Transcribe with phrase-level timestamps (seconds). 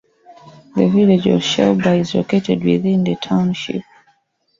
[0.75, 3.83] The village of Shelby is located within the township.